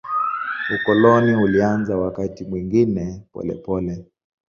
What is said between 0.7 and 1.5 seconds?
Ukoloni